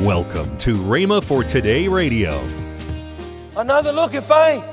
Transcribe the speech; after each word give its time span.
Welcome 0.00 0.56
to 0.56 0.76
Rhema 0.76 1.22
for 1.22 1.44
Today 1.44 1.86
Radio. 1.86 2.42
Another 3.54 3.92
look 3.92 4.14
at 4.14 4.24
faith. 4.24 4.64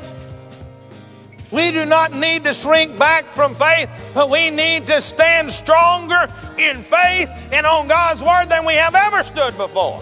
We 1.52 1.70
do 1.72 1.86
not 1.86 2.14
need 2.14 2.46
to 2.46 2.54
shrink 2.54 2.98
back 2.98 3.34
from 3.34 3.54
faith, 3.54 3.90
but 4.14 4.30
we 4.30 4.50
need 4.50 4.88
to 4.88 5.02
stand 5.02 5.52
stronger 5.52 6.34
in 6.58 6.82
faith 6.82 7.30
and 7.52 7.66
on 7.66 7.90
God's 7.90 8.24
Word 8.24 8.46
than 8.46 8.64
we 8.64 8.76
have 8.76 8.96
ever 8.96 9.22
stood 9.22 9.58
before. 9.58 10.02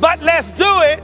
But 0.00 0.22
let's 0.22 0.52
do 0.52 0.80
it 0.82 1.02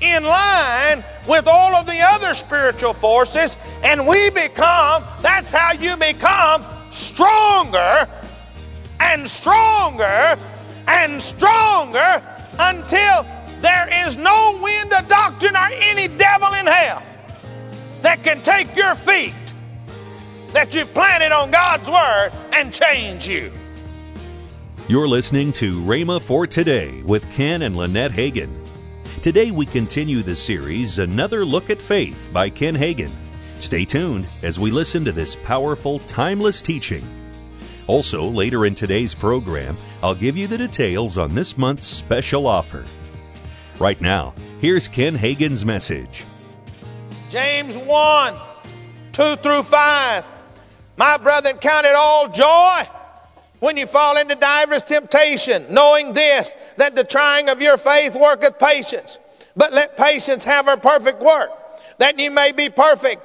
in 0.00 0.24
line 0.24 1.04
with 1.28 1.46
all 1.46 1.76
of 1.76 1.86
the 1.86 2.00
other 2.00 2.34
spiritual 2.34 2.92
forces, 2.92 3.56
and 3.84 4.04
we 4.04 4.30
become, 4.30 5.04
that's 5.22 5.52
how 5.52 5.74
you 5.74 5.96
become 5.96 6.64
stronger 6.90 8.08
and 8.98 9.28
stronger 9.30 10.36
and 10.88 11.22
stronger 11.22 12.22
until 12.58 13.26
there 13.60 13.88
is 14.06 14.16
no 14.16 14.58
wind 14.62 14.92
of 14.92 15.06
doctrine 15.06 15.54
or 15.54 15.68
any 15.72 16.08
devil 16.08 16.52
in 16.54 16.66
hell 16.66 17.02
that 18.02 18.22
can 18.24 18.42
take 18.42 18.74
your 18.74 18.94
feet 18.94 19.34
that 20.52 20.74
you've 20.74 20.92
planted 20.94 21.30
on 21.30 21.50
God's 21.50 21.88
Word 21.88 22.30
and 22.52 22.72
change 22.72 23.28
you. 23.28 23.52
You're 24.88 25.08
listening 25.08 25.52
to 25.52 25.82
Rhema 25.82 26.22
for 26.22 26.46
Today 26.46 27.02
with 27.02 27.30
Ken 27.32 27.62
and 27.62 27.76
Lynette 27.76 28.12
Hagin. 28.12 28.50
Today 29.22 29.50
we 29.50 29.66
continue 29.66 30.22
the 30.22 30.34
series 30.34 30.98
Another 30.98 31.44
Look 31.44 31.68
at 31.68 31.82
Faith 31.82 32.30
by 32.32 32.48
Ken 32.48 32.74
Hagin. 32.74 33.12
Stay 33.58 33.84
tuned 33.84 34.26
as 34.42 34.58
we 34.58 34.70
listen 34.70 35.04
to 35.04 35.12
this 35.12 35.36
powerful, 35.36 35.98
timeless 36.00 36.62
teaching. 36.62 37.06
Also, 37.88 38.22
later 38.22 38.66
in 38.66 38.74
today's 38.74 39.14
program, 39.14 39.74
I'll 40.02 40.14
give 40.14 40.36
you 40.36 40.46
the 40.46 40.58
details 40.58 41.16
on 41.16 41.34
this 41.34 41.56
month's 41.56 41.86
special 41.86 42.46
offer. 42.46 42.84
Right 43.78 43.98
now, 43.98 44.34
here's 44.60 44.86
Ken 44.86 45.14
Hagin's 45.14 45.64
message. 45.64 46.24
James 47.30 47.76
1 47.78 48.36
2 49.12 49.36
through 49.36 49.62
5. 49.62 50.24
My 50.98 51.16
brethren, 51.16 51.56
count 51.56 51.86
it 51.86 51.94
all 51.94 52.28
joy 52.28 52.86
when 53.60 53.78
you 53.78 53.86
fall 53.86 54.18
into 54.18 54.34
divers 54.34 54.84
temptation, 54.84 55.64
knowing 55.70 56.12
this, 56.12 56.54
that 56.76 56.94
the 56.94 57.04
trying 57.04 57.48
of 57.48 57.62
your 57.62 57.78
faith 57.78 58.14
worketh 58.14 58.58
patience. 58.58 59.18
But 59.56 59.72
let 59.72 59.96
patience 59.96 60.44
have 60.44 60.66
her 60.66 60.76
perfect 60.76 61.22
work, 61.22 61.50
that 61.98 62.18
you 62.18 62.30
may 62.30 62.52
be 62.52 62.68
perfect 62.68 63.22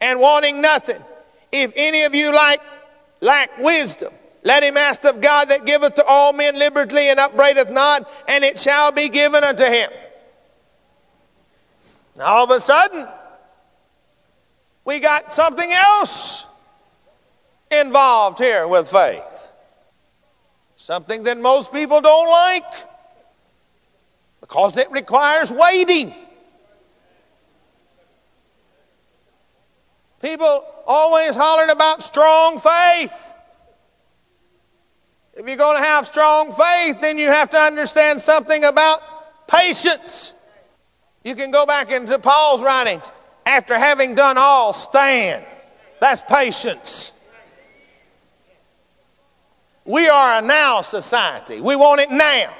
and 0.00 0.20
wanting 0.20 0.62
nothing. 0.62 1.02
If 1.50 1.72
any 1.76 2.04
of 2.04 2.14
you 2.14 2.32
like 2.32 2.60
lack 3.22 3.56
wisdom, 3.58 4.12
let 4.42 4.62
him 4.62 4.76
ask 4.76 5.04
of 5.04 5.20
God 5.20 5.48
that 5.48 5.64
giveth 5.64 5.94
to 5.94 6.04
all 6.04 6.32
men 6.32 6.58
liberally 6.58 7.08
and 7.08 7.18
upbraideth 7.18 7.70
not, 7.70 8.10
and 8.28 8.44
it 8.44 8.60
shall 8.60 8.92
be 8.92 9.08
given 9.08 9.44
unto 9.44 9.64
him. 9.64 9.90
Now, 12.16 12.24
all 12.26 12.44
of 12.44 12.50
a 12.50 12.60
sudden, 12.60 13.08
we 14.84 14.98
got 14.98 15.32
something 15.32 15.70
else 15.72 16.44
involved 17.70 18.38
here 18.38 18.66
with 18.66 18.88
faith. 18.88 19.52
Something 20.76 21.22
that 21.22 21.38
most 21.38 21.72
people 21.72 22.00
don't 22.00 22.28
like 22.28 22.64
because 24.40 24.76
it 24.76 24.90
requires 24.90 25.52
waiting. 25.52 26.12
People 30.22 30.64
always 30.86 31.34
hollering 31.34 31.70
about 31.70 32.02
strong 32.02 32.60
faith. 32.60 33.12
If 35.34 35.46
you're 35.46 35.56
going 35.56 35.82
to 35.82 35.86
have 35.86 36.06
strong 36.06 36.52
faith, 36.52 37.00
then 37.00 37.18
you 37.18 37.26
have 37.26 37.50
to 37.50 37.58
understand 37.58 38.20
something 38.20 38.62
about 38.64 39.00
patience. 39.48 40.32
You 41.24 41.34
can 41.34 41.50
go 41.50 41.66
back 41.66 41.90
into 41.90 42.18
Paul's 42.18 42.62
writings. 42.62 43.10
After 43.44 43.76
having 43.76 44.14
done 44.14 44.38
all, 44.38 44.72
stand. 44.72 45.44
That's 46.00 46.22
patience. 46.22 47.12
We 49.84 50.08
are 50.08 50.38
a 50.38 50.42
now 50.42 50.82
society. 50.82 51.60
We 51.60 51.74
want 51.74 52.00
it 52.00 52.10
now. 52.10 52.54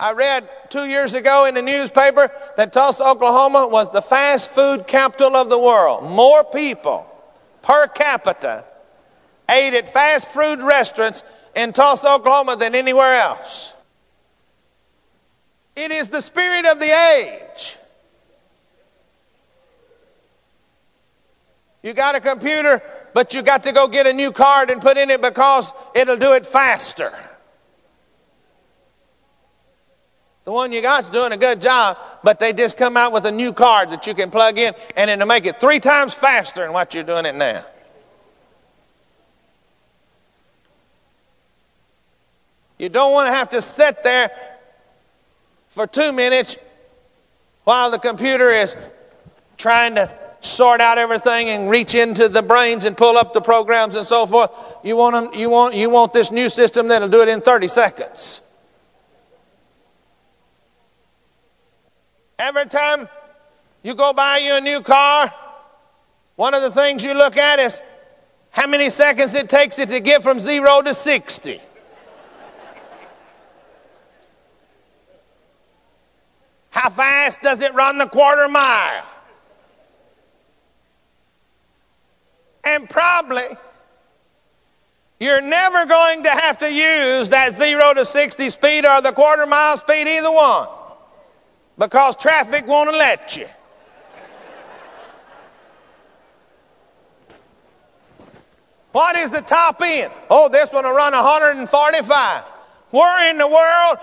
I 0.00 0.14
read 0.14 0.48
two 0.70 0.86
years 0.86 1.12
ago 1.12 1.44
in 1.44 1.54
the 1.54 1.60
newspaper 1.60 2.32
that 2.56 2.72
Tulsa, 2.72 3.04
Oklahoma 3.04 3.68
was 3.68 3.92
the 3.92 4.00
fast 4.00 4.50
food 4.50 4.86
capital 4.86 5.36
of 5.36 5.50
the 5.50 5.58
world. 5.58 6.04
More 6.04 6.42
people 6.42 7.06
per 7.60 7.86
capita 7.86 8.64
ate 9.48 9.74
at 9.74 9.92
fast 9.92 10.28
food 10.30 10.60
restaurants 10.60 11.22
in 11.54 11.74
Tulsa, 11.74 12.08
Oklahoma 12.14 12.56
than 12.56 12.74
anywhere 12.74 13.16
else. 13.16 13.74
It 15.76 15.90
is 15.90 16.08
the 16.08 16.22
spirit 16.22 16.64
of 16.64 16.78
the 16.78 16.86
age. 16.86 17.76
You 21.82 21.92
got 21.92 22.14
a 22.14 22.20
computer, 22.20 22.82
but 23.12 23.34
you 23.34 23.42
got 23.42 23.64
to 23.64 23.72
go 23.72 23.86
get 23.86 24.06
a 24.06 24.12
new 24.14 24.32
card 24.32 24.70
and 24.70 24.80
put 24.80 24.96
in 24.96 25.10
it 25.10 25.20
because 25.20 25.72
it'll 25.94 26.16
do 26.16 26.32
it 26.32 26.46
faster. 26.46 27.12
The 30.44 30.52
one 30.52 30.72
you 30.72 30.80
got's 30.80 31.08
doing 31.10 31.32
a 31.32 31.36
good 31.36 31.60
job, 31.60 31.98
but 32.24 32.38
they 32.38 32.52
just 32.52 32.78
come 32.78 32.96
out 32.96 33.12
with 33.12 33.26
a 33.26 33.32
new 33.32 33.52
card 33.52 33.90
that 33.90 34.06
you 34.06 34.14
can 34.14 34.30
plug 34.30 34.58
in 34.58 34.74
and 34.96 35.10
it'll 35.10 35.26
make 35.26 35.46
it 35.46 35.60
three 35.60 35.80
times 35.80 36.14
faster 36.14 36.62
than 36.62 36.72
what 36.72 36.94
you're 36.94 37.04
doing 37.04 37.26
it 37.26 37.34
now. 37.34 37.64
You 42.78 42.88
don't 42.88 43.12
want 43.12 43.26
to 43.26 43.32
have 43.32 43.50
to 43.50 43.60
sit 43.60 44.02
there 44.02 44.30
for 45.68 45.86
two 45.86 46.12
minutes 46.12 46.56
while 47.64 47.90
the 47.90 47.98
computer 47.98 48.50
is 48.50 48.74
trying 49.58 49.96
to 49.96 50.10
sort 50.40 50.80
out 50.80 50.96
everything 50.96 51.50
and 51.50 51.68
reach 51.68 51.94
into 51.94 52.28
the 52.28 52.40
brains 52.40 52.86
and 52.86 52.96
pull 52.96 53.18
up 53.18 53.34
the 53.34 53.40
programs 53.42 53.94
and 53.94 54.06
so 54.06 54.24
forth. 54.24 54.50
You 54.82 54.96
want 54.96 55.32
them, 55.32 55.38
you 55.38 55.50
want 55.50 55.74
you 55.74 55.90
want 55.90 56.14
this 56.14 56.30
new 56.30 56.48
system 56.48 56.88
that'll 56.88 57.08
do 57.08 57.20
it 57.20 57.28
in 57.28 57.42
30 57.42 57.68
seconds. 57.68 58.40
Every 62.40 62.64
time 62.64 63.06
you 63.82 63.94
go 63.94 64.14
buy 64.14 64.38
you 64.38 64.54
a 64.54 64.62
new 64.62 64.80
car, 64.80 65.30
one 66.36 66.54
of 66.54 66.62
the 66.62 66.70
things 66.70 67.04
you 67.04 67.12
look 67.12 67.36
at 67.36 67.58
is 67.58 67.82
how 68.48 68.66
many 68.66 68.88
seconds 68.88 69.34
it 69.34 69.50
takes 69.50 69.78
it 69.78 69.90
to 69.90 70.00
get 70.00 70.22
from 70.22 70.40
0 70.40 70.80
to 70.82 70.94
60. 70.94 71.60
How 76.70 76.88
fast 76.88 77.42
does 77.42 77.60
it 77.60 77.74
run 77.74 77.98
the 77.98 78.06
quarter 78.06 78.48
mile? 78.48 79.04
And 82.64 82.88
probably 82.88 83.48
you're 85.18 85.42
never 85.42 85.84
going 85.84 86.22
to 86.22 86.30
have 86.30 86.56
to 86.60 86.72
use 86.72 87.28
that 87.28 87.54
0 87.54 87.92
to 87.94 88.06
60 88.06 88.48
speed 88.48 88.86
or 88.86 89.02
the 89.02 89.12
quarter 89.12 89.44
mile 89.44 89.76
speed, 89.76 90.08
either 90.08 90.32
one, 90.32 90.68
because 91.80 92.14
traffic 92.14 92.66
won't 92.66 92.94
let 92.94 93.38
you. 93.38 93.48
What 98.92 99.16
is 99.16 99.30
the 99.30 99.40
top 99.40 99.80
end? 99.82 100.12
Oh, 100.28 100.48
this 100.48 100.70
one 100.72 100.84
will 100.84 100.92
run 100.92 101.12
145. 101.12 102.44
Where 102.90 103.30
in 103.30 103.38
the 103.38 103.48
world 103.48 103.98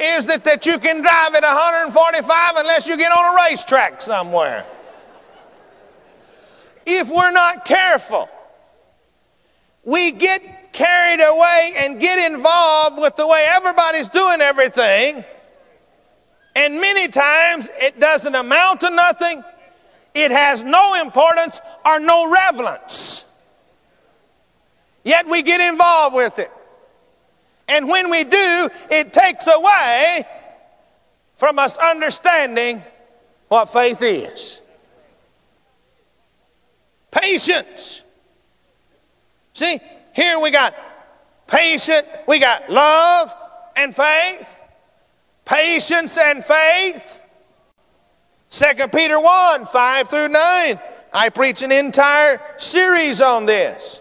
is 0.00 0.28
it 0.28 0.44
that 0.44 0.64
you 0.64 0.78
can 0.78 1.00
drive 1.00 1.34
at 1.34 1.42
145 1.42 2.56
unless 2.56 2.86
you 2.86 2.96
get 2.96 3.10
on 3.10 3.34
a 3.34 3.36
racetrack 3.48 4.00
somewhere? 4.00 4.64
If 6.86 7.08
we're 7.08 7.32
not 7.32 7.64
careful, 7.64 8.28
we 9.82 10.12
get 10.12 10.72
carried 10.72 11.20
away 11.20 11.72
and 11.78 12.00
get 12.00 12.30
involved 12.30 13.00
with 13.00 13.16
the 13.16 13.26
way 13.26 13.44
everybody's 13.48 14.08
doing 14.08 14.40
everything. 14.40 15.24
And 16.58 16.80
many 16.80 17.06
times 17.06 17.70
it 17.76 18.00
doesn't 18.00 18.34
amount 18.34 18.80
to 18.80 18.90
nothing, 18.90 19.44
it 20.12 20.32
has 20.32 20.64
no 20.64 21.00
importance 21.00 21.60
or 21.86 22.00
no 22.00 22.28
relevance. 22.28 23.24
Yet 25.04 25.28
we 25.28 25.42
get 25.42 25.60
involved 25.60 26.16
with 26.16 26.40
it. 26.40 26.50
And 27.68 27.88
when 27.88 28.10
we 28.10 28.24
do, 28.24 28.68
it 28.90 29.12
takes 29.12 29.46
away 29.46 30.24
from 31.36 31.60
us 31.60 31.76
understanding 31.76 32.82
what 33.46 33.66
faith 33.66 34.02
is. 34.02 34.60
Patience. 37.12 38.02
See, 39.54 39.78
here 40.12 40.40
we 40.40 40.50
got 40.50 40.74
patient, 41.46 42.04
we 42.26 42.40
got 42.40 42.68
love 42.68 43.32
and 43.76 43.94
faith, 43.94 44.60
patience 45.48 46.16
and 46.16 46.44
faith. 46.44 47.22
2 48.50 48.88
Peter 48.88 49.18
1 49.18 49.66
5 49.66 50.08
through 50.08 50.28
9. 50.28 50.80
I 51.12 51.28
preach 51.30 51.62
an 51.62 51.72
entire 51.72 52.40
series 52.58 53.20
on 53.20 53.46
this. 53.46 54.00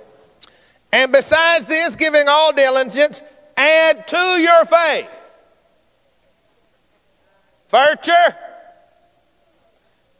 And 0.92 1.12
besides 1.12 1.66
this, 1.66 1.96
giving 1.96 2.28
all 2.28 2.54
diligence, 2.54 3.24
add 3.56 4.08
to 4.08 4.18
your 4.18 4.66
faith 4.66 5.10
virtue, 7.70 8.12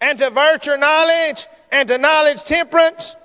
and 0.02 0.20
to 0.20 0.30
virtue 0.30 0.76
knowledge, 0.78 1.46
and 1.72 1.88
to 1.88 1.98
knowledge 1.98 2.44
temperance, 2.44 3.16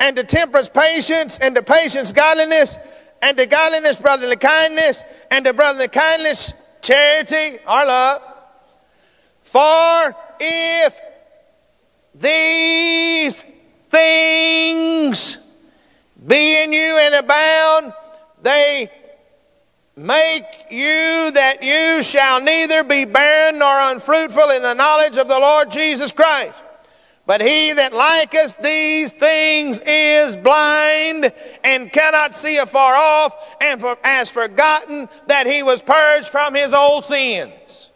and 0.00 0.16
to 0.16 0.24
temperance 0.24 0.68
patience, 0.68 1.38
and 1.38 1.54
to 1.54 1.62
patience 1.62 2.12
godliness, 2.12 2.78
and 3.22 3.36
to 3.38 3.46
godliness 3.46 3.96
brotherly 3.96 4.36
kindness, 4.36 5.02
and 5.30 5.44
to 5.44 5.54
brotherly 5.54 5.88
kindness 5.88 6.52
charity 6.82 7.58
our 7.66 7.86
love. 7.86 8.22
For 9.42 10.16
if 10.38 10.96
these 12.14 13.44
things 13.90 15.38
be 16.26 16.62
in 16.62 16.72
you 16.72 16.98
and 17.00 17.14
abound, 17.14 17.92
they 18.42 18.90
make 19.96 20.44
you 20.70 21.30
that 21.32 21.62
you 21.62 22.02
shall 22.02 22.40
neither 22.40 22.84
be 22.84 23.04
barren 23.04 23.58
nor 23.58 23.92
unfruitful 23.92 24.50
in 24.50 24.62
the 24.62 24.74
knowledge 24.74 25.16
of 25.16 25.28
the 25.28 25.38
Lord 25.38 25.70
Jesus 25.70 26.12
Christ. 26.12 26.54
But 27.30 27.42
he 27.42 27.72
that 27.74 27.92
liketh 27.92 28.60
these 28.60 29.12
things 29.12 29.78
is 29.86 30.34
blind 30.34 31.32
and 31.62 31.92
cannot 31.92 32.34
see 32.34 32.56
afar 32.56 32.96
off, 32.96 33.56
and 33.60 33.80
for, 33.80 33.96
has 34.02 34.32
forgotten 34.32 35.08
that 35.28 35.46
he 35.46 35.62
was 35.62 35.80
purged 35.80 36.26
from 36.26 36.56
his 36.56 36.72
old 36.72 37.04
sins. 37.04 37.90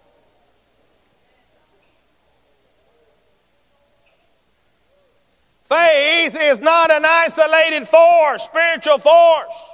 Faith 5.65 6.37
is 6.41 6.61
not 6.61 6.93
an 6.93 7.05
isolated 7.05 7.89
force, 7.89 8.45
spiritual 8.45 8.99
force. 8.99 9.69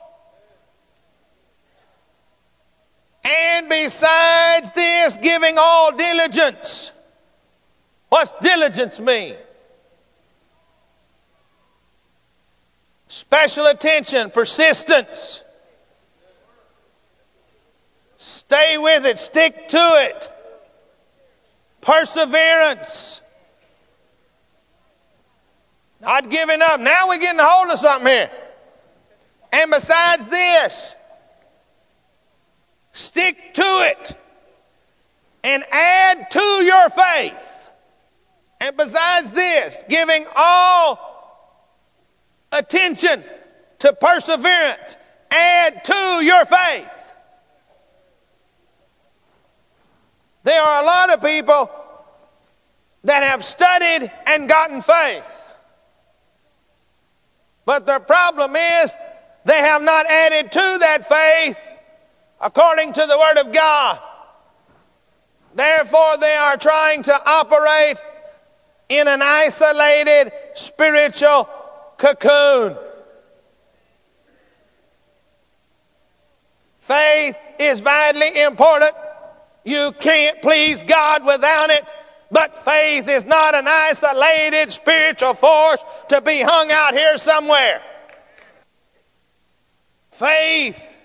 And 3.25 3.69
besides 3.69 4.71
this, 4.71 5.19
giving 5.19 5.57
all 5.59 5.95
diligence. 5.95 6.93
What's 8.09 8.33
diligence 8.41 8.99
mean? 8.99 9.37
Special 13.11 13.67
attention, 13.67 14.31
persistence. 14.31 15.43
Stay 18.17 18.79
with 18.79 19.05
it, 19.05 19.19
stick 19.19 19.69
to 19.69 19.79
it. 19.79 20.33
Perseverance. 21.83 23.21
Not 26.01 26.31
giving 26.31 26.63
up. 26.63 26.81
Now 26.81 27.09
we're 27.09 27.19
getting 27.19 27.41
a 27.41 27.45
hold 27.45 27.71
of 27.71 27.79
something 27.79 28.07
here. 28.07 28.31
And 29.53 29.71
besides 29.71 30.27
this, 30.27 30.95
Stick 32.93 33.55
to 33.55 33.63
it 33.63 34.19
and 35.45 35.65
add 35.71 36.31
to 36.31 36.41
your 36.41 36.91
faith. 36.91 37.69
And 38.61 38.77
besides 38.77 39.31
this, 39.31 39.83
giving 39.89 40.27
all 40.37 41.10
attention 42.53 43.25
to 43.81 43.93
perseverance, 43.93 44.97
add 45.31 45.85
to 45.85 46.25
your 46.25 46.45
faith. 46.45 47.15
There 50.43 50.61
are 50.61 50.83
a 50.83 50.87
lot 50.87 51.13
of 51.13 51.23
people 51.23 51.71
that 53.05 53.23
have 53.23 53.45
studied 53.45 54.11
and 54.27 54.49
gotten 54.49 54.83
faith. 54.83 55.37
But 57.65 57.87
their 57.87 58.01
problem 58.01 58.57
is 58.57 58.95
they 59.45 59.59
have 59.59 59.83
not 59.83 60.07
added 60.07 60.53
to 60.53 60.79
that 60.81 61.09
faith 61.09 61.59
according 62.41 62.95
to 62.95 63.07
the 63.07 63.19
Word 63.19 63.39
of 63.39 63.53
God. 63.53 63.99
Therefore, 65.55 66.17
they 66.19 66.35
are 66.35 66.57
trying 66.57 67.03
to 67.05 67.29
operate 67.29 67.99
in 68.89 69.09
an 69.09 69.23
isolated 69.23 70.33
spiritual 70.55 71.49
cocoon. 72.01 72.77
Faith 76.81 77.37
is 77.61 77.79
vitally 77.79 78.43
important. 78.43 78.93
You 79.65 79.93
can't 80.01 80.43
please 80.43 80.83
God 80.83 81.25
without 81.25 81.71
it. 81.71 81.85
But 82.33 82.65
faith 82.65 83.09
is 83.09 83.25
not 83.25 83.55
an 83.55 83.67
isolated 83.69 84.73
spiritual 84.73 85.35
force 85.35 85.81
to 86.09 86.21
be 86.21 86.41
hung 86.41 86.73
out 86.73 86.95
here 86.95 87.19
somewhere. 87.19 87.83
Faith 90.13 90.99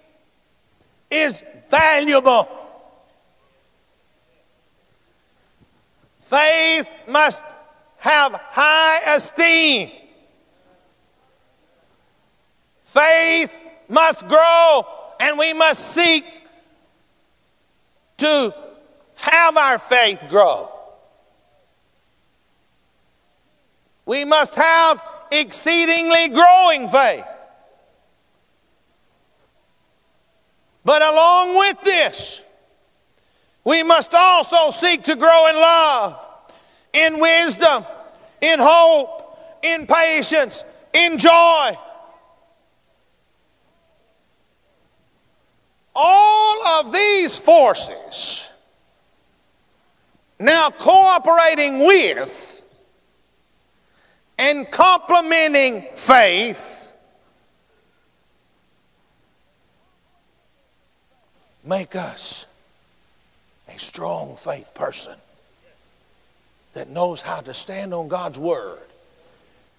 is 1.11 1.43
valuable. 1.69 2.47
Faith 6.21 6.87
must 7.07 7.43
have 7.97 8.33
high 8.33 9.15
esteem. 9.15 9.91
Faith 12.83 13.53
must 13.87 14.27
grow, 14.27 14.87
and 15.19 15.37
we 15.37 15.53
must 15.53 15.93
seek 15.93 16.25
to 18.17 18.53
have 19.15 19.57
our 19.57 19.79
faith 19.79 20.23
grow. 20.29 20.71
We 24.05 24.23
must 24.23 24.55
have 24.55 25.01
exceedingly 25.31 26.29
growing 26.29 26.89
faith. 26.89 27.25
But 30.83 31.01
along 31.01 31.57
with 31.57 31.81
this, 31.81 32.41
we 33.63 33.81
must 33.81 34.13
also 34.13 34.69
seek 34.69 35.03
to 35.05 35.15
grow 35.15 35.47
in 35.47 35.55
love, 35.55 36.27
in 36.93 37.19
wisdom, 37.19 37.83
in 38.41 38.59
hope, 38.59 39.39
in 39.63 39.87
patience, 39.87 40.63
in 40.93 41.17
joy. 41.17 41.75
All 45.95 46.67
of 46.79 46.91
these 46.91 47.37
forces 47.37 48.49
now 50.39 50.69
cooperating 50.69 51.79
with 51.79 52.63
and 54.37 54.69
complementing 54.69 55.85
faith 55.95 56.93
make 61.63 61.95
us 61.95 62.45
a 63.73 63.79
strong 63.79 64.35
faith 64.35 64.73
person 64.73 65.15
that 66.73 66.89
knows 66.89 67.21
how 67.21 67.39
to 67.39 67.53
stand 67.53 67.93
on 67.93 68.07
God's 68.07 68.37
word 68.37 68.79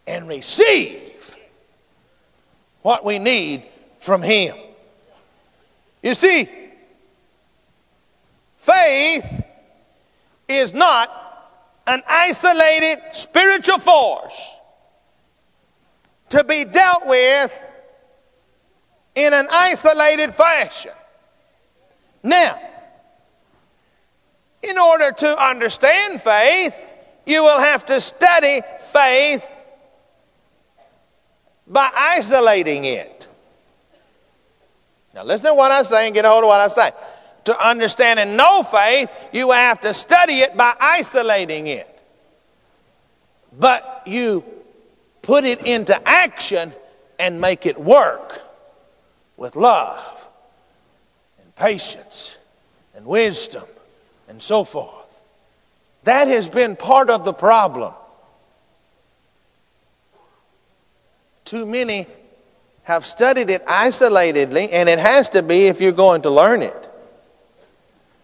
and 0.06 0.26
receive 0.26 1.36
what 2.82 3.04
we 3.04 3.18
need 3.18 3.64
from 4.00 4.22
Him. 4.22 4.56
You 6.02 6.14
see, 6.14 6.48
faith 8.56 9.44
is 10.48 10.72
not 10.74 11.10
an 11.86 12.02
isolated 12.06 12.98
spiritual 13.12 13.78
force 13.78 14.56
to 16.30 16.42
be 16.44 16.64
dealt 16.64 17.06
with 17.06 17.64
in 19.14 19.32
an 19.32 19.48
isolated 19.50 20.34
fashion. 20.34 20.92
Now, 22.22 22.60
in 24.62 24.78
order 24.78 25.12
to 25.12 25.44
understand 25.44 26.20
faith, 26.20 26.74
you 27.24 27.42
will 27.42 27.60
have 27.60 27.86
to 27.86 28.00
study 28.00 28.62
faith 28.92 29.46
by 31.66 31.90
isolating 31.94 32.84
it. 32.84 33.15
Now, 35.16 35.24
listen 35.24 35.46
to 35.46 35.54
what 35.54 35.72
I 35.72 35.82
say 35.82 36.04
and 36.04 36.14
get 36.14 36.26
a 36.26 36.28
hold 36.28 36.44
of 36.44 36.48
what 36.48 36.60
I 36.60 36.68
say. 36.68 36.92
To 37.46 37.66
understand 37.66 38.20
and 38.20 38.36
know 38.36 38.62
faith, 38.62 39.10
you 39.32 39.50
have 39.50 39.80
to 39.80 39.94
study 39.94 40.40
it 40.40 40.54
by 40.54 40.74
isolating 40.78 41.68
it. 41.68 41.88
But 43.58 44.02
you 44.04 44.44
put 45.22 45.44
it 45.44 45.64
into 45.64 45.98
action 46.06 46.74
and 47.18 47.40
make 47.40 47.64
it 47.64 47.80
work 47.80 48.42
with 49.38 49.56
love 49.56 50.28
and 51.42 51.56
patience 51.56 52.36
and 52.94 53.06
wisdom 53.06 53.64
and 54.28 54.42
so 54.42 54.64
forth. 54.64 54.92
That 56.04 56.28
has 56.28 56.50
been 56.50 56.76
part 56.76 57.08
of 57.08 57.24
the 57.24 57.32
problem. 57.32 57.94
Too 61.46 61.64
many 61.64 62.06
have 62.86 63.04
studied 63.04 63.50
it 63.50 63.66
isolatedly, 63.66 64.68
and 64.70 64.88
it 64.88 65.00
has 65.00 65.28
to 65.30 65.42
be 65.42 65.66
if 65.66 65.80
you're 65.80 65.90
going 65.90 66.22
to 66.22 66.30
learn 66.30 66.62
it. 66.62 66.88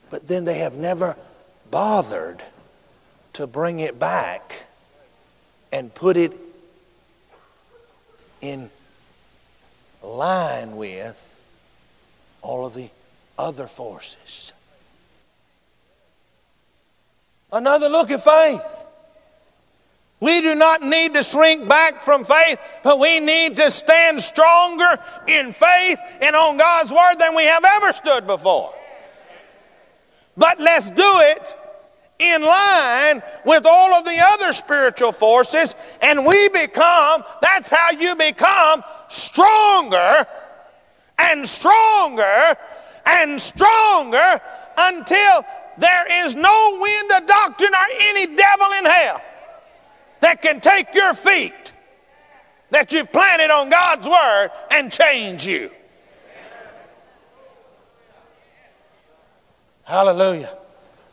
But 0.09 0.29
then 0.29 0.45
they 0.45 0.59
have 0.59 0.75
never 0.75 1.17
bothered 1.73 2.41
to 3.33 3.49
bring 3.49 3.81
it 3.81 3.99
back 3.99 4.63
and 5.73 5.93
put 5.93 6.17
it 6.17 6.33
in 8.41 8.71
line 10.01 10.77
with 10.77 11.19
all 12.41 12.65
of 12.65 12.75
the 12.75 12.89
other 13.37 13.67
forces. 13.67 14.53
Another 17.51 17.89
look 17.89 18.13
at 18.13 18.23
faith. 18.23 18.87
We 20.23 20.41
do 20.41 20.55
not 20.55 20.83
need 20.83 21.15
to 21.15 21.25
shrink 21.25 21.67
back 21.67 22.05
from 22.05 22.25
faith, 22.25 22.61
but 22.85 23.01
we 23.01 23.19
need 23.19 23.57
to 23.57 23.73
stand 23.73 24.21
stronger 24.21 25.01
in 25.27 25.51
faith 25.51 25.99
and 26.21 26.37
on 26.37 26.59
God's 26.59 26.93
Word 26.93 27.17
than 27.19 27.35
we 27.35 27.43
have 27.43 27.65
ever 27.65 27.93
stood 27.93 28.25
before. 28.29 28.73
But 30.37 30.61
let's 30.61 30.91
do 30.91 31.03
it 31.03 31.57
in 32.21 32.41
line 32.41 33.21
with 33.45 33.67
all 33.67 33.95
of 33.95 34.05
the 34.05 34.17
other 34.21 34.53
spiritual 34.53 35.11
forces, 35.11 35.75
and 36.01 36.25
we 36.25 36.49
become, 36.51 37.25
that's 37.43 37.69
how 37.69 37.91
you 37.91 38.15
become 38.15 38.85
stronger 39.09 40.25
and 41.19 41.45
stronger 41.45 42.57
and 43.07 43.41
stronger 43.41 44.41
until 44.79 45.45
there 45.79 46.25
is 46.25 46.37
no 46.37 46.79
wind 46.81 47.11
of 47.11 47.27
doctrine 47.27 47.75
or 47.75 47.87
any 48.03 48.37
devil 48.37 48.69
in 48.79 48.85
hell 48.85 49.21
that 50.23 50.41
can 50.41 50.61
take 50.61 50.95
your 50.95 51.15
feet 51.15 51.73
that 52.71 52.93
you've 52.93 53.13
planted 53.13 53.51
on 53.51 53.69
God's 53.69 54.07
Word 54.07 54.51
and 54.71 54.91
change 54.91 55.45
you. 55.45 55.71
Hallelujah. 59.83 60.57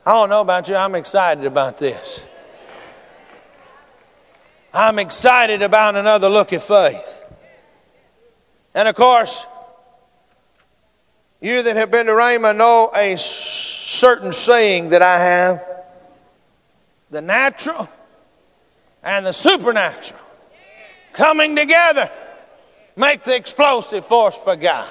I 0.06 0.12
don't 0.13 0.30
know 0.30 0.42
about 0.42 0.70
you, 0.70 0.75
I'm 0.75 0.96
excited 0.96 1.46
about 1.46 1.80
this. 1.80 2.24
I'm 4.72 5.00
excited 5.00 5.63
about 5.63 5.96
another 5.96 6.30
look 6.30 6.54
at 6.54 6.63
faith. 6.63 7.24
And 8.75 8.88
of 8.88 8.94
course, 8.94 9.46
you 11.42 11.63
that 11.63 11.75
have 11.75 11.89
been 11.89 12.06
to 12.06 12.12
Rhema 12.12 12.56
know 12.56 12.92
a 12.96 13.18
certain 13.18 14.32
saying 14.32 14.89
that 14.89 15.01
I 15.01 15.18
have 15.18 15.66
the 17.10 17.22
natural 17.22 17.89
and 19.10 19.25
the 19.25 19.32
supernatural 19.32 20.20
coming 21.13 21.56
together 21.56 22.12
make 22.96 23.24
the 23.24 23.36
explosive 23.36 24.06
force 24.06 24.38
for 24.38 24.56
God. 24.56 24.88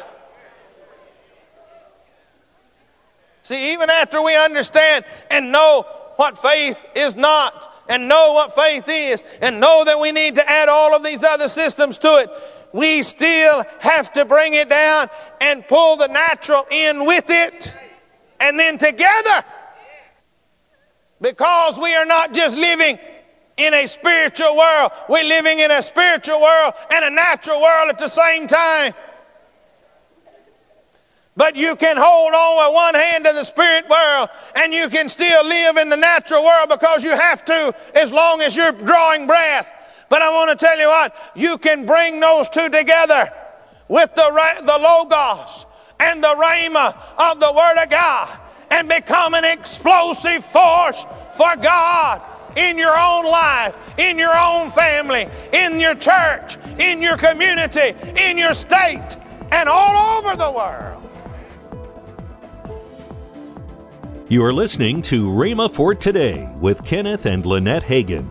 See, 3.44 3.74
even 3.74 3.88
after 3.88 4.20
we 4.20 4.34
understand 4.34 5.04
and 5.30 5.52
know 5.52 5.86
what 6.16 6.36
faith 6.36 6.84
is 6.96 7.14
not, 7.14 7.72
and 7.88 8.08
know 8.08 8.32
what 8.32 8.56
faith 8.56 8.86
is, 8.88 9.22
and 9.40 9.60
know 9.60 9.84
that 9.84 10.00
we 10.00 10.10
need 10.10 10.34
to 10.34 10.50
add 10.50 10.68
all 10.68 10.96
of 10.96 11.04
these 11.04 11.22
other 11.22 11.48
systems 11.48 11.96
to 11.98 12.16
it, 12.16 12.30
we 12.72 13.04
still 13.04 13.64
have 13.78 14.12
to 14.14 14.24
bring 14.24 14.52
it 14.52 14.68
down 14.68 15.08
and 15.40 15.66
pull 15.68 15.96
the 15.96 16.08
natural 16.08 16.66
in 16.72 17.06
with 17.06 17.26
it, 17.28 17.72
and 18.40 18.58
then 18.58 18.78
together. 18.78 19.44
Because 21.20 21.78
we 21.78 21.94
are 21.94 22.04
not 22.04 22.34
just 22.34 22.56
living 22.56 22.98
in 23.58 23.74
a 23.74 23.86
spiritual 23.86 24.56
world, 24.56 24.92
we're 25.08 25.24
living 25.24 25.58
in 25.58 25.70
a 25.70 25.82
spiritual 25.82 26.40
world 26.40 26.74
and 26.90 27.04
a 27.04 27.10
natural 27.10 27.60
world 27.60 27.90
at 27.90 27.98
the 27.98 28.08
same 28.08 28.46
time. 28.46 28.94
But 31.36 31.54
you 31.54 31.76
can 31.76 31.96
hold 31.96 32.34
on 32.34 32.66
with 32.66 32.74
one 32.74 32.94
hand 32.94 33.24
to 33.24 33.32
the 33.32 33.44
spirit 33.44 33.88
world 33.88 34.28
and 34.56 34.72
you 34.72 34.88
can 34.88 35.08
still 35.08 35.44
live 35.44 35.76
in 35.76 35.88
the 35.88 35.96
natural 35.96 36.44
world 36.44 36.68
because 36.68 37.04
you 37.04 37.10
have 37.10 37.44
to 37.44 37.74
as 37.94 38.10
long 38.10 38.40
as 38.42 38.56
you're 38.56 38.72
drawing 38.72 39.26
breath. 39.26 39.72
But 40.08 40.22
I 40.22 40.30
want 40.30 40.50
to 40.50 40.64
tell 40.64 40.78
you 40.78 40.88
what, 40.88 41.14
you 41.36 41.58
can 41.58 41.84
bring 41.84 42.18
those 42.18 42.48
two 42.48 42.68
together 42.70 43.30
with 43.88 44.14
the, 44.14 44.30
the 44.64 44.78
Logos 44.78 45.66
and 46.00 46.22
the 46.22 46.34
Rhema 46.34 46.96
of 47.18 47.40
the 47.40 47.52
Word 47.52 47.82
of 47.82 47.90
God 47.90 48.38
and 48.70 48.88
become 48.88 49.34
an 49.34 49.44
explosive 49.44 50.44
force 50.44 51.06
for 51.36 51.56
God 51.56 52.20
in 52.58 52.76
your 52.76 52.98
own 52.98 53.24
life, 53.24 53.76
in 53.98 54.18
your 54.18 54.36
own 54.36 54.70
family, 54.72 55.28
in 55.52 55.78
your 55.78 55.94
church, 55.94 56.58
in 56.78 57.00
your 57.00 57.16
community, 57.16 57.94
in 58.20 58.36
your 58.36 58.52
state, 58.52 59.16
and 59.52 59.68
all 59.68 60.18
over 60.18 60.36
the 60.36 60.50
world. 60.50 61.04
You 64.28 64.44
are 64.44 64.52
listening 64.52 65.00
to 65.02 65.28
Rhema 65.28 65.72
for 65.72 65.94
Today 65.94 66.52
with 66.60 66.84
Kenneth 66.84 67.26
and 67.26 67.46
Lynette 67.46 67.84
Hagin. 67.84 68.26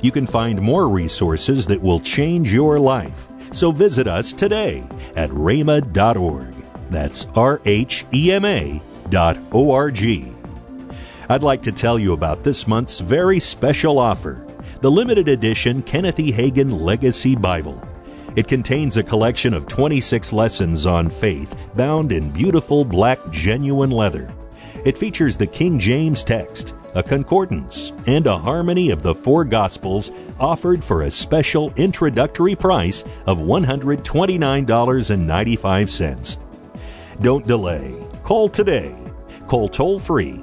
You 0.00 0.10
can 0.10 0.26
find 0.26 0.60
more 0.60 0.88
resources 0.88 1.66
that 1.66 1.80
will 1.80 2.00
change 2.00 2.52
your 2.52 2.80
life. 2.80 3.26
So 3.52 3.72
visit 3.72 4.08
us 4.08 4.32
today 4.32 4.84
at 5.16 5.30
rhema.org. 5.30 6.54
That's 6.90 7.26
R 7.34 7.60
H 7.64 8.06
E 8.12 8.32
M 8.32 8.44
A 8.44 8.80
dot 9.10 9.36
O 9.52 9.72
R 9.72 9.90
G. 9.90 10.32
I'd 11.28 11.42
like 11.42 11.60
to 11.62 11.72
tell 11.72 11.98
you 11.98 12.12
about 12.12 12.44
this 12.44 12.68
month's 12.68 13.00
very 13.00 13.40
special 13.40 13.98
offer 13.98 14.46
the 14.80 14.90
limited 14.90 15.28
edition 15.28 15.82
Kenneth 15.82 16.20
E. 16.20 16.30
Hagin 16.30 16.80
Legacy 16.80 17.34
Bible. 17.34 17.82
It 18.36 18.46
contains 18.46 18.96
a 18.96 19.02
collection 19.02 19.52
of 19.54 19.66
26 19.66 20.32
lessons 20.32 20.86
on 20.86 21.10
faith 21.10 21.56
bound 21.74 22.12
in 22.12 22.30
beautiful 22.30 22.84
black 22.84 23.18
genuine 23.30 23.90
leather. 23.90 24.32
It 24.84 24.98
features 24.98 25.36
the 25.36 25.46
King 25.46 25.78
James 25.78 26.22
text, 26.22 26.74
a 26.94 27.02
concordance, 27.02 27.92
and 28.06 28.26
a 28.26 28.38
harmony 28.38 28.90
of 28.90 29.02
the 29.02 29.14
four 29.14 29.44
Gospels 29.44 30.12
offered 30.38 30.84
for 30.84 31.02
a 31.02 31.10
special 31.10 31.72
introductory 31.76 32.54
price 32.54 33.02
of 33.24 33.38
$129.95. 33.38 36.38
Don't 37.22 37.46
delay. 37.46 37.94
Call 38.22 38.48
today. 38.48 38.94
Call 39.48 39.68
toll 39.68 39.98
free 39.98 40.42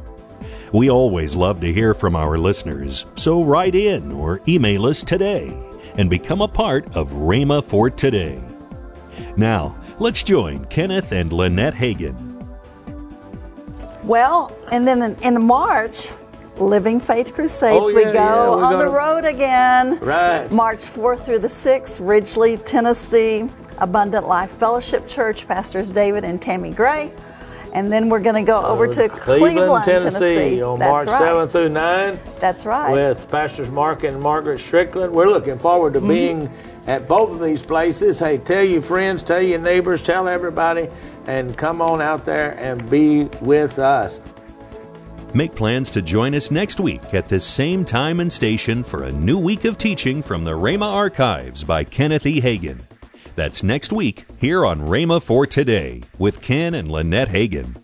We 0.71 0.89
always 0.89 1.35
love 1.35 1.59
to 1.61 1.73
hear 1.73 1.93
from 1.93 2.15
our 2.15 2.37
listeners, 2.37 3.05
so 3.15 3.43
write 3.43 3.75
in 3.75 4.11
or 4.11 4.41
email 4.47 4.85
us 4.85 5.03
today 5.03 5.57
and 5.97 6.09
become 6.09 6.41
a 6.41 6.47
part 6.47 6.85
of 6.95 7.11
Rhema 7.11 7.63
for 7.63 7.89
Today. 7.89 8.41
Now, 9.35 9.75
let's 9.99 10.23
join 10.23 10.65
Kenneth 10.65 11.11
and 11.11 11.33
Lynette 11.33 11.75
Hagin 11.75 12.31
well, 14.03 14.55
and 14.71 14.87
then 14.87 15.01
in, 15.01 15.15
in 15.23 15.43
March, 15.45 16.11
Living 16.57 16.99
Faith 16.99 17.33
Crusades, 17.33 17.81
oh, 17.81 17.89
yeah, 17.89 17.95
we 17.95 18.03
go 18.03 18.11
yeah, 18.11 18.65
on 18.65 18.73
gonna... 18.73 18.77
the 18.85 18.89
road 18.89 19.25
again. 19.25 19.99
Right. 19.99 20.51
March 20.51 20.79
4th 20.79 21.23
through 21.23 21.39
the 21.39 21.47
6th, 21.47 22.05
Ridgely, 22.05 22.57
Tennessee, 22.57 23.49
Abundant 23.79 24.27
Life 24.27 24.51
Fellowship 24.51 25.07
Church, 25.07 25.47
Pastors 25.47 25.91
David 25.91 26.23
and 26.23 26.41
Tammy 26.41 26.71
Gray. 26.71 27.11
And 27.73 27.91
then 27.91 28.09
we're 28.09 28.19
going 28.19 28.35
to 28.35 28.43
go 28.43 28.65
over 28.65 28.87
to 28.87 29.07
Cleveland, 29.07 29.55
Cleveland 29.55 29.85
Tennessee, 29.85 30.19
Tennessee, 30.19 30.61
on 30.61 30.79
That's 30.79 30.91
March 30.91 31.07
right. 31.07 31.19
7 31.19 31.47
through 31.47 31.69
9. 31.69 32.19
That's 32.39 32.65
right. 32.65 32.91
With 32.91 33.29
Pastors 33.31 33.69
Mark 33.69 34.03
and 34.03 34.21
Margaret 34.21 34.59
Strickland. 34.59 35.13
We're 35.13 35.29
looking 35.29 35.57
forward 35.57 35.93
to 35.93 35.99
mm-hmm. 35.99 36.09
being 36.09 36.49
at 36.87 37.07
both 37.07 37.31
of 37.31 37.39
these 37.39 37.61
places. 37.61 38.19
Hey, 38.19 38.37
tell 38.39 38.63
your 38.63 38.81
friends, 38.81 39.23
tell 39.23 39.41
your 39.41 39.59
neighbors, 39.59 40.01
tell 40.01 40.27
everybody, 40.27 40.89
and 41.27 41.57
come 41.57 41.81
on 41.81 42.01
out 42.01 42.25
there 42.25 42.57
and 42.59 42.89
be 42.89 43.25
with 43.41 43.79
us. 43.79 44.19
Make 45.33 45.55
plans 45.55 45.91
to 45.91 46.01
join 46.01 46.35
us 46.35 46.51
next 46.51 46.81
week 46.81 47.13
at 47.13 47.25
this 47.25 47.45
same 47.45 47.85
time 47.85 48.19
and 48.19 48.29
station 48.29 48.83
for 48.83 49.03
a 49.03 49.11
new 49.13 49.39
week 49.39 49.63
of 49.63 49.77
teaching 49.77 50.21
from 50.21 50.43
the 50.43 50.51
Rhema 50.51 50.91
Archives 50.91 51.63
by 51.63 51.85
Kenneth 51.85 52.25
E. 52.25 52.41
Hagin. 52.41 52.81
That's 53.41 53.63
next 53.63 53.91
week 53.91 54.25
here 54.37 54.63
on 54.63 54.81
Rhema 54.81 55.19
for 55.19 55.47
Today 55.47 56.03
with 56.19 56.43
Ken 56.43 56.75
and 56.75 56.91
Lynette 56.91 57.29
Hagin. 57.29 57.80